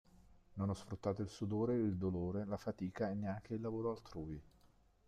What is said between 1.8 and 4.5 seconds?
dolore, la fatica e neanche il lavoro altrui.